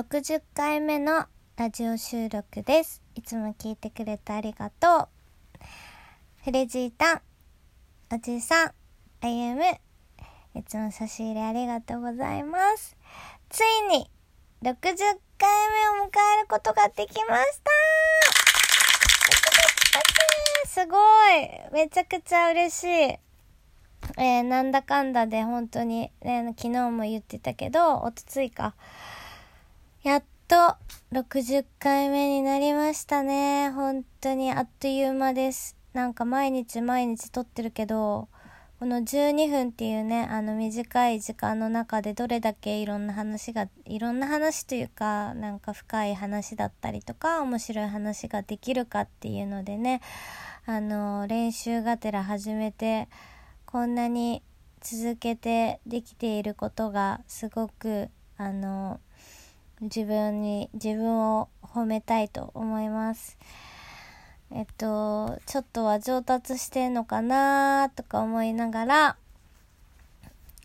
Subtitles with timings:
[0.00, 1.26] 60回目の
[1.58, 3.02] ラジオ収録です。
[3.16, 5.08] いつも聞いてくれてありがとう。
[6.42, 7.20] フレジータン、
[8.10, 8.72] おじさん、
[9.20, 9.62] あゆむ、
[10.54, 12.96] いつも差し入れありがとうございます。
[13.50, 14.10] ついに、
[14.62, 15.50] 60回
[15.94, 17.60] 目を迎えることができまし
[20.64, 22.88] たすごいめちゃくちゃ嬉しい。
[22.88, 28.74] えー、なんだかんだで本当に、ね、昨日も言ってたけど、おとついか。
[30.02, 30.56] やっと
[31.12, 33.68] 60回目になりましたね。
[33.68, 35.76] 本当にあっという間です。
[35.92, 38.30] なんか毎日毎日撮ってるけど、
[38.78, 50.00] この12分っていうね、あの短い時間の中でどれだけいろんな話が、いろんな話というか、なんか深い話だったりとか、面白い話ができるかっていうのでね、
[50.64, 53.10] あの、練習がてら始めて、
[53.66, 54.42] こんなに
[54.80, 58.98] 続けてできていることがすごく、あの、
[59.80, 63.38] 自分に、自分を褒めたいと思います。
[64.52, 69.16] えっと、ちょっとは上達してんのかなとか思いながら、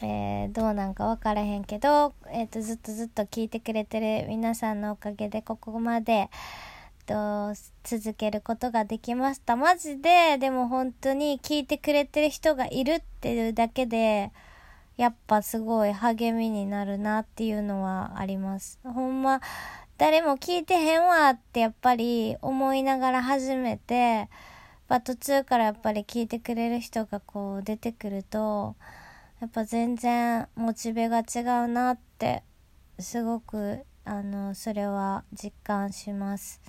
[0.00, 6.30] えー、どうなんかわからへんけど、えっと、ずっとずっと聞いてくれてる皆さんのおかげでここまで、
[7.06, 7.54] と
[7.84, 9.56] 続けることができました。
[9.56, 14.32] マジで、でも本当に聞いてくれてる人がいるっていうだけで、
[15.02, 18.78] やっぱすごい励みになるなっていうのはあります。
[18.84, 19.40] ほんま、
[19.98, 24.28] 誰も聞いてへんわってやっぱり思いながら始めて、
[24.88, 28.76] まあ、途中からやっぱり聞いてくれる人がこう出てくると、
[29.40, 32.44] やっぱ全然モチベが違うなって、
[33.00, 36.60] すごく、あの、それは実感します。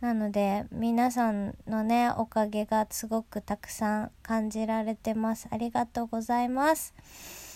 [0.00, 5.46] なので、皆さんのね、おかげがすごくたくさん感じられてます。
[5.52, 7.51] ありがとうございます。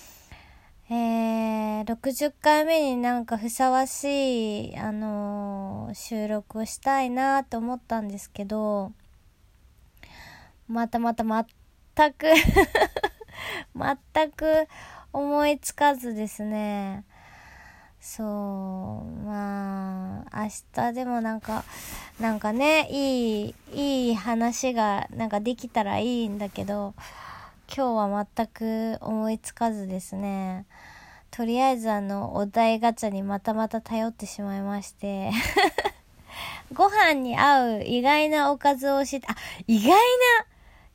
[0.88, 8.92] えー、60回目になんかふさわしい、あのー、収録をしたいなと思ったんですけど、
[10.68, 12.26] またまた全く
[13.74, 14.68] 全く
[15.12, 17.04] 思いつかずですね。
[18.00, 18.26] そう、
[19.26, 21.64] まあ、明日でもなんか、
[22.20, 26.94] なんかね、いい、いい話がなんかできたらいいんだけど、
[27.74, 30.66] 今日は全く思いつかずですね。
[31.30, 35.30] とりあえずあの、お題ガチャにまたまた頼ってしまいまして。
[36.72, 39.98] ご飯に合う意外なおかずを教えて、あ、意外な？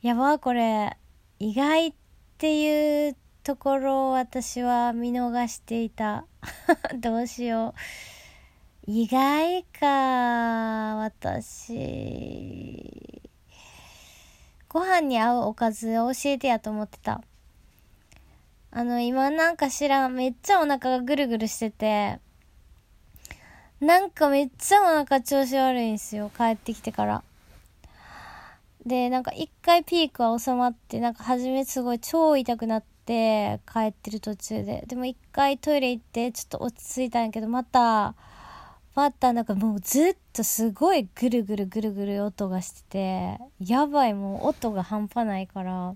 [0.02, 0.96] やば、これ、
[1.38, 1.94] 意外っ
[2.38, 6.26] ていうところを私は見逃していた。
[6.98, 7.74] どうしよ
[8.86, 8.90] う。
[8.90, 12.32] 意外か、私。
[14.72, 17.20] ご飯に合うおかずを教えてやと思ってた。
[18.70, 22.20] あの、今なんか知らん、めっちゃお腹がぐるぐるしてて、
[23.80, 27.22] なんかめっちゃお腹調子悪いんすよ、帰ってきてから。
[28.86, 34.84] で、なんか一回ピークは収まって、なんか初めすごい超痛くなって帰ってる途中で。
[34.86, 38.14] でも一回トイレ行ってちょっと落ち着いたんやけど、また、
[38.94, 45.94] またなんかもうずっとすごいぐるぐるぐるぐる音がしてて、やばいもう音が半端ないから、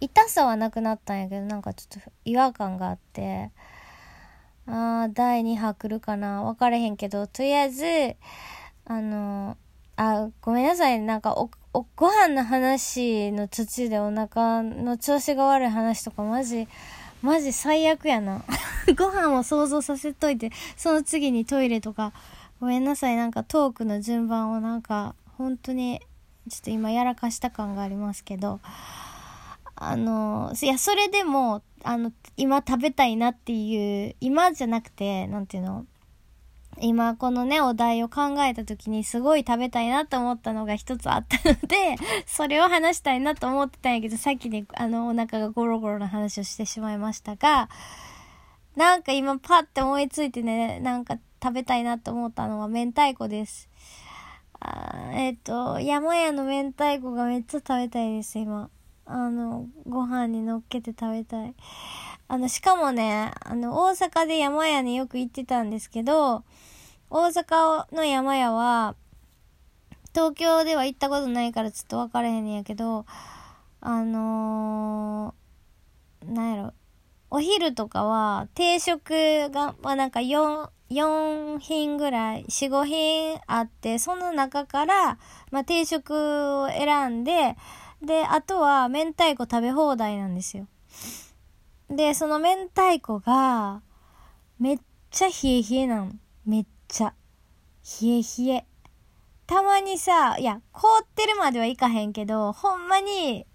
[0.00, 3.50] 痛さはなくなったんやけど、なんかちょっと違和感があって、
[4.66, 6.42] あー、第2波来るかな。
[6.42, 8.16] わからへんけど、とりあえず、
[8.86, 9.56] あの、
[9.96, 11.00] あ、ごめんなさい。
[11.00, 16.68] なんかお、お、ご飯の話の途中でお腹の調子が悪い話とかマジ、
[17.22, 18.44] マジ最悪やな。
[18.96, 22.12] ご飯を想像させといて、その次にトイレとか、
[22.60, 23.16] ごめんなさい。
[23.16, 26.00] なんかトークの順番をなんか、本当に、
[26.48, 28.60] ちょっと今やらかした感がありますけど、
[29.76, 35.86] あの、いや、それでも、あの、今食べたいなっていう、今じゃなくて、なんていうの、
[36.80, 41.96] 今このね、お題を考えた時にすごい食べたいなと思ったのが一つあったので、
[42.26, 47.68] それを話したいなと思ってたんやけど、さっきね、あの、お腹がゴロゴロの話をしてしまいましたが、
[48.76, 53.68] なんか今パッて思いついてね、なんか食べたいなと思ったのは明太子です。
[54.60, 58.70] あえっ、と、山屋の明太子がめっちゃ食べたいです、今。
[59.04, 61.54] あの、ご飯に乗っけて食べたい。
[62.28, 66.44] あの、しかもね、あの、大阪で山屋によく行ってたんですけど、
[67.08, 68.96] 大阪の山屋は、
[70.12, 73.06] 東京では行ったことないからちょっと分からへんねんやけど、
[73.80, 76.74] あのー、なんやろ、
[77.30, 85.18] お昼とかは定食が、まあなんか4、4品ぐらい、4、5品あって、その中から、
[85.50, 87.56] まあ定食を選んで、
[88.02, 90.66] で、あとは明太子食べ放題なんですよ。
[91.90, 93.80] で、その明太子が、
[94.58, 94.78] めっ
[95.10, 96.12] ちゃ冷え冷えなの。
[96.44, 97.14] めっちゃ。
[98.02, 98.66] 冷え冷え。
[99.46, 103.46] たまにさ、いや、凍ってるまではいかへんけど、ほんまに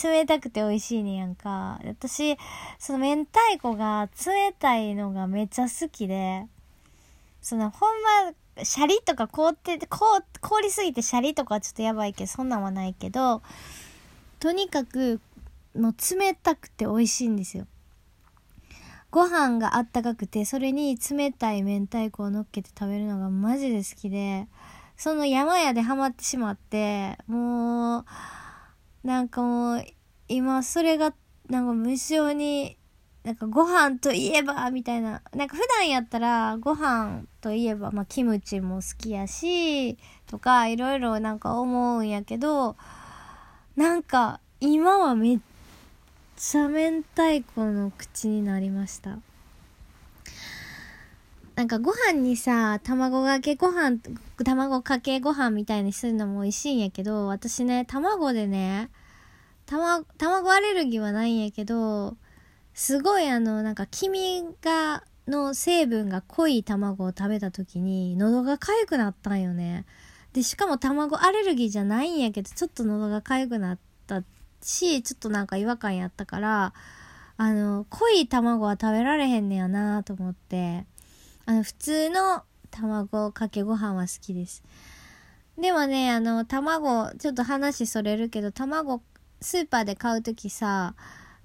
[0.00, 1.80] 冷たくて美味しいねやんか。
[1.84, 2.38] 私、
[2.78, 6.46] その明太子が冷たいのがめっちゃ好きで、
[7.40, 7.90] そのほん
[8.56, 13.42] ま、シャリとか凍ってて、凍、凍りすぎてシャリとかちょっとやばいけど、そんなんはないけど、
[14.38, 15.20] とにかく、
[15.74, 17.66] もう冷たくて美味しいんですよ。
[19.12, 24.48] ご飯があったかくて、それに冷たい明太子を乗っけて食べるのがマジで好きで、
[24.96, 28.04] その山屋でハマってしまって、もう、
[29.04, 29.84] なんかもう、
[30.28, 31.12] 今それが、
[31.50, 32.78] なんか無性に、
[33.22, 35.20] なんかご飯といえば、みたいな。
[35.36, 42.76] なんか普段やったらご飯といえば、まあキムチも好きやし、とかいろいろなんか思うんやけど、
[43.76, 45.38] なんか今はめっ
[46.36, 49.18] ちゃ明太子の口になりました。
[51.54, 53.98] なんかご飯にさ、卵かけご飯、
[54.42, 58.90] 卵かけご飯みたいにするのも美味しいんやけど、私ね、卵でね、
[59.66, 62.16] 卵、アレルギーはないんやけど、
[62.74, 69.84] すごいあの、なんか黄身が、の成分が濃い卵を食べた時に、喉が痒くなったんよね。
[70.32, 73.91] で、しかも卵アレルギーじゃないんやけど、ちょっと喉が痒くなった
[74.62, 76.72] し、ちょっとなんか違和感やったから、
[77.36, 80.86] あの、濃い卵は食べられへんねやなと思って、
[81.46, 84.62] あの、普通の卵かけご飯は好きです。
[85.58, 89.02] でもね、あの、卵、ちょっと話それるけど、卵、
[89.40, 90.94] スーパーで買うときさ、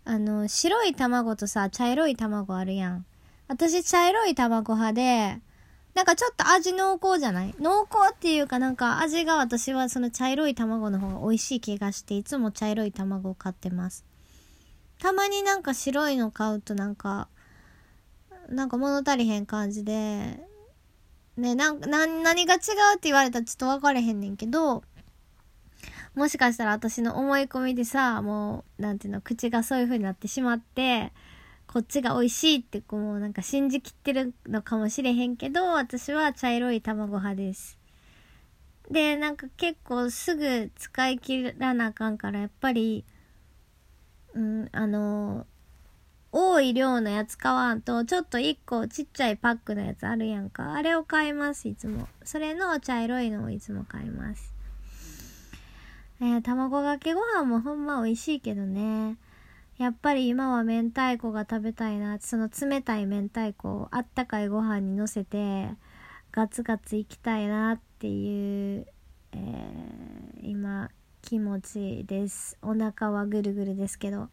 [0.06, 3.06] あの、白い卵とさ、茶色い卵あるやん。
[3.48, 5.42] 私、茶色い卵派で、
[5.98, 7.56] なんかちょっと味濃厚じゃない？
[7.60, 14.06] 濃厚っていうかなんか味が私はその茶色い卵の方が美味しい気がして、いつも茶色い卵を買ってます。
[15.00, 17.30] たまになんか白いの買うとなんか、
[18.48, 20.40] なんか物足りへん感じで、
[21.36, 24.84] ね、なんか、何が違うって言われたらちょっと分かれへんねんけど、
[26.14, 31.12] もしかしたら私の思い込みでさ、もう、なんていうの、口がそういう風になってしまって、
[31.68, 37.78] こっちが美味しいってこう、なんか信じきってるのかもしれへんけど、私は茶色い卵派です。
[38.90, 43.04] で、なんか結構すぐ使い切らなあかんから、やっぱり、
[44.34, 45.46] うん、あの
[46.32, 50.74] 多い量のやつ買わんと、ちょっと1個ちっちゃいパックのやつあるやんか。
[50.74, 52.08] あれを買います、いつも。
[52.24, 54.54] それの茶色いのをいつも買います。
[56.20, 59.18] えー、卵かけご飯もほんま美味しいけどね。
[59.78, 62.20] やっぱり今は明太子が食べたいな。
[62.20, 65.70] その冷たい明太子をあったかいご飯にのせて、
[66.32, 68.88] ガツガツいきたいなっていう、
[69.34, 70.90] えー、今、
[71.22, 72.58] 気持ちです。
[72.62, 74.30] お腹はぐるぐるですけど。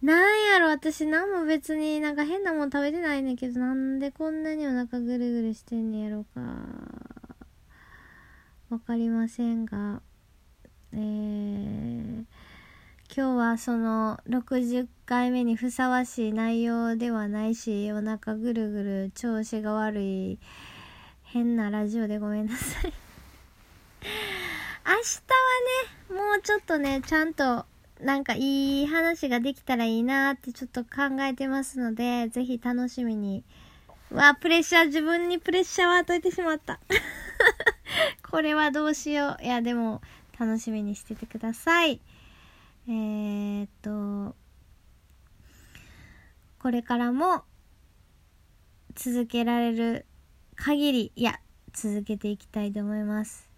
[0.00, 6.40] なんやろ、私何も別になんか変なもん食べてないねんけど、なんでこんなにお腹ぐるぐるしてんねやろか。
[8.70, 10.00] わかりませんが、
[10.92, 11.87] えー、
[13.14, 20.38] 今日はその60回目にふさわしい内容ではないし、お腹ぐるぐる調子が悪い
[21.22, 22.92] 変なラジオでごめんなさい
[24.86, 27.64] 明日はね、もうちょっとね、ちゃんと
[28.00, 33.42] なんかいい話ができたらいいなってちょっと考えてますので、ぜひ楽しみに。
[34.12, 36.78] わ、プレッシャー、自分にプレッシャーを与えてしまった。
[38.30, 39.44] これはどうしよう。
[39.44, 40.02] いや、でも、
[40.38, 42.00] 楽しみにしててください。
[42.90, 44.34] えー、っと、
[46.58, 47.42] これからも、
[48.94, 50.06] 続けられる
[50.56, 51.38] 限り、いや、
[51.74, 53.50] 続けていきたいと思います。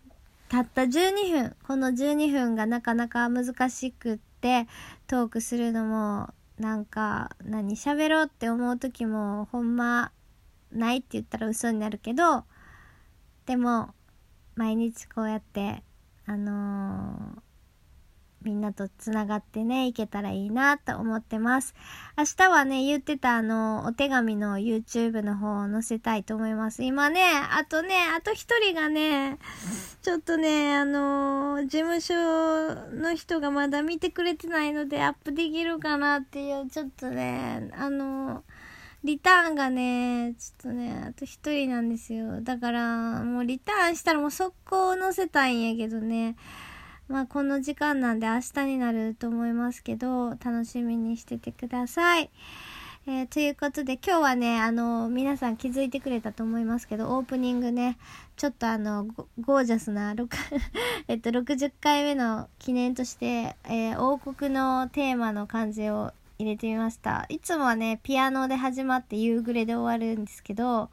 [0.48, 4.66] たった12分、この12分がなかなか難しくって
[5.06, 10.10] トークするのもなんか何喋ろうって思う時もほんま
[10.72, 12.44] ないって言ったら嘘になるけど
[13.46, 13.94] でも
[14.56, 15.84] 毎日こうやって
[16.26, 17.49] あのー
[18.72, 21.74] とつながってね、いけたらいいなと思ってます。
[22.16, 26.82] 明日はね、言ってたあの、お手紙の YouTube の方を載せたいと思います。
[26.82, 29.38] 今ね、あとね、あと一人がね、
[30.02, 32.14] ちょっとね、あの、事務所
[32.94, 38.44] の人がまだ見てくれてないのでアップできるかなっていう、ちょっとね、あの、
[39.02, 42.12] リターンがね、ちょっとね、あと一人なんです。
[42.12, 42.42] よ。
[42.42, 46.36] だから、もうリターンしたらもう速攻載せたいんやけどね。
[47.10, 52.30] まあこの時間なんで明日になると思いますけど、楽しみにしててください。
[53.08, 57.98] えー、ということで今日はね、あの、皆さん気づいてくれたと思いますけど、オープニングね、
[58.36, 59.06] ちょっとあの、
[59.40, 60.14] ゴージャスな、
[61.08, 67.26] えっと、60回目の記念として、えー、王国のテーマの感じを入れてみました。
[67.28, 70.90] いつもはね、ピアノで始まって夕暮れで終わるんですけど、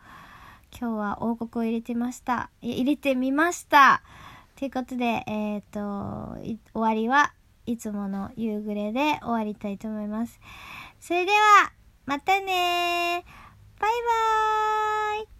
[0.71, 2.49] 今日は王国を入れてました。
[2.63, 4.01] 入れてみました。
[4.57, 7.31] ということで、えっ、ー、と、終わりは
[7.67, 10.39] いつもの夕暮れで終わりたいと思います。
[10.99, 11.71] それでは、
[12.07, 13.23] またね
[13.79, 13.91] バイ
[15.17, 15.36] バーイ